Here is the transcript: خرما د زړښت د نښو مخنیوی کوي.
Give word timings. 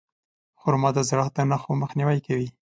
خرما 0.61 0.89
د 0.95 0.97
زړښت 1.09 1.33
د 1.35 1.39
نښو 1.49 1.71
مخنیوی 1.81 2.19
کوي. 2.27 2.47